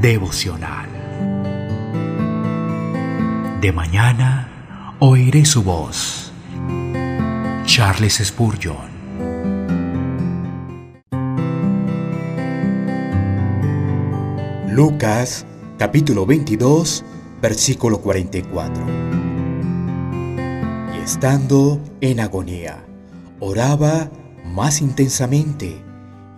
[0.00, 0.88] devocional.
[3.60, 6.32] De mañana oiré su voz.
[7.66, 8.88] Charles Spurgeon.
[14.70, 15.44] Lucas
[15.78, 17.04] capítulo 22
[17.42, 18.86] versículo 44.
[20.94, 22.86] Y estando en agonía,
[23.38, 24.10] oraba
[24.46, 25.76] más intensamente,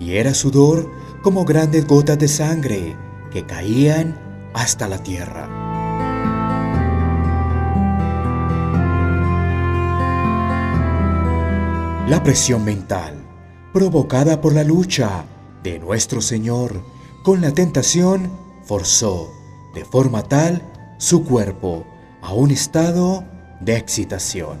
[0.00, 0.90] y era sudor
[1.22, 2.96] como grandes gotas de sangre
[3.32, 4.18] que caían
[4.54, 5.48] hasta la tierra.
[12.08, 13.14] La presión mental,
[13.72, 15.24] provocada por la lucha
[15.62, 16.82] de nuestro Señor
[17.24, 18.30] con la tentación,
[18.64, 19.30] forzó
[19.74, 20.62] de forma tal
[20.98, 21.86] su cuerpo
[22.20, 23.24] a un estado
[23.60, 24.58] de excitación,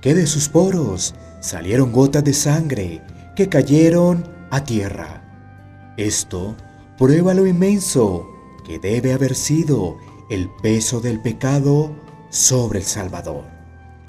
[0.00, 3.02] que de sus poros salieron gotas de sangre
[3.34, 5.22] que cayeron a tierra.
[5.96, 6.56] Esto
[6.98, 8.26] prueba lo inmenso
[8.64, 9.98] que debe haber sido
[10.30, 11.92] el peso del pecado
[12.30, 13.44] sobre el Salvador,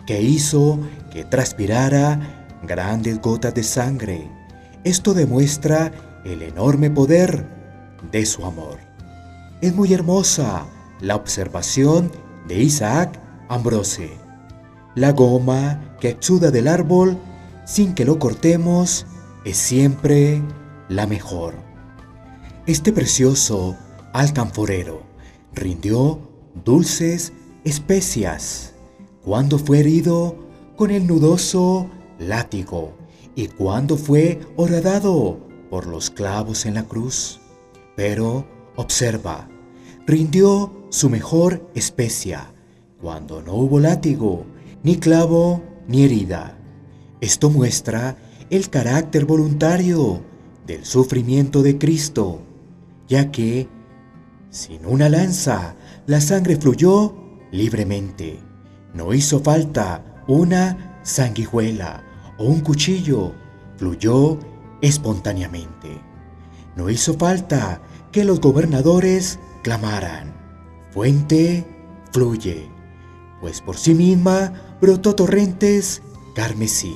[0.06, 0.80] que hizo
[1.12, 4.30] que transpirara grandes gotas de sangre.
[4.84, 5.92] Esto demuestra
[6.26, 7.46] el enorme poder
[8.12, 8.80] de su amor.
[9.62, 10.66] Es muy hermosa
[11.02, 12.12] la observación
[12.48, 13.20] de Isaac
[13.50, 14.18] Ambrose.
[14.96, 17.18] La goma que exuda del árbol
[17.66, 19.06] sin que lo cortemos
[19.46, 20.42] es siempre
[20.90, 21.67] la mejor.
[22.68, 23.78] Este precioso
[24.12, 25.02] alcanforero
[25.54, 26.20] rindió
[26.66, 27.32] dulces
[27.64, 28.74] especias
[29.24, 30.36] cuando fue herido
[30.76, 32.92] con el nudoso látigo
[33.36, 37.40] y cuando fue horadado por los clavos en la cruz.
[37.96, 39.48] Pero observa,
[40.06, 42.54] rindió su mejor especia,
[43.02, 44.46] cuando no hubo látigo,
[44.84, 46.58] ni clavo, ni herida.
[47.22, 48.18] Esto muestra
[48.50, 50.22] el carácter voluntario
[50.66, 52.42] del sufrimiento de Cristo,
[53.08, 53.70] ya que
[54.50, 57.16] sin una lanza la sangre fluyó
[57.52, 58.40] libremente.
[58.94, 62.04] No hizo falta una sanguijuela
[62.38, 63.34] o un cuchillo,
[63.78, 64.40] fluyó
[64.82, 66.02] espontáneamente.
[66.76, 67.82] No hizo falta
[68.12, 70.34] que los gobernadores clamaran,
[70.92, 71.66] fuente
[72.12, 72.70] fluye,
[73.42, 76.02] pues por sí misma brotó torrentes
[76.36, 76.96] carmesí.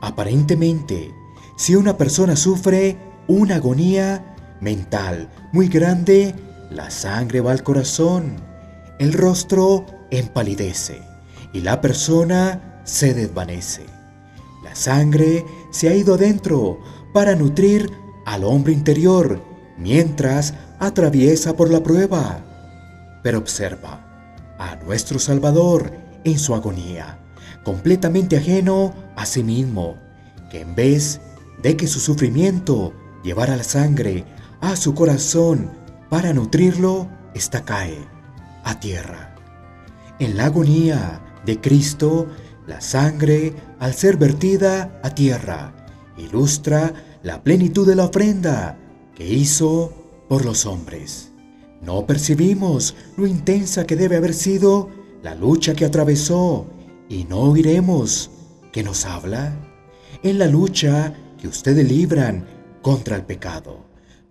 [0.00, 1.14] Aparentemente,
[1.56, 2.96] si una persona sufre
[3.26, 4.29] una agonía
[4.60, 6.34] mental muy grande,
[6.70, 8.36] la sangre va al corazón,
[8.98, 11.02] el rostro empalidece
[11.52, 13.86] y la persona se desvanece.
[14.62, 16.78] La sangre se ha ido adentro
[17.12, 17.90] para nutrir
[18.26, 19.42] al hombre interior
[19.78, 22.40] mientras atraviesa por la prueba.
[23.22, 24.06] Pero observa
[24.58, 25.92] a nuestro Salvador
[26.24, 27.18] en su agonía,
[27.64, 29.96] completamente ajeno a sí mismo,
[30.50, 31.20] que en vez
[31.62, 34.24] de que su sufrimiento llevara la sangre
[34.60, 35.70] a su corazón
[36.08, 37.98] para nutrirlo, esta cae
[38.64, 39.34] a tierra.
[40.18, 42.26] En la agonía de Cristo,
[42.66, 45.72] la sangre, al ser vertida a tierra,
[46.18, 48.78] ilustra la plenitud de la ofrenda
[49.14, 49.92] que hizo
[50.28, 51.30] por los hombres.
[51.80, 54.90] No percibimos lo intensa que debe haber sido
[55.22, 56.66] la lucha que atravesó
[57.08, 58.30] y no oiremos
[58.72, 59.56] que nos habla
[60.22, 62.46] en la lucha que ustedes libran
[62.82, 63.89] contra el pecado.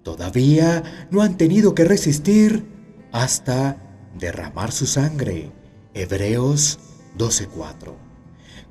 [0.09, 2.65] Todavía no han tenido que resistir
[3.11, 3.77] hasta
[4.17, 5.51] derramar su sangre.
[5.93, 6.79] Hebreos
[7.15, 7.93] 12:4.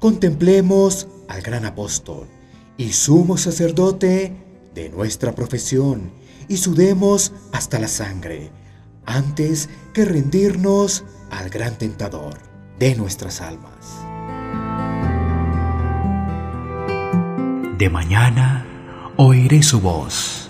[0.01, 2.27] Contemplemos al gran apóstol
[2.77, 4.33] y sumo sacerdote
[4.75, 6.11] de nuestra profesión
[6.49, 8.51] y sudemos hasta la sangre
[9.07, 12.37] antes que rendirnos al gran tentador
[12.81, 13.87] de nuestras almas.
[17.79, 18.67] De mañana
[19.17, 20.48] oiré su voz